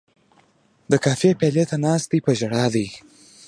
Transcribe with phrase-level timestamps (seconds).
[0.91, 2.87] د کافي پیالې ته ناست دی په ژړا دی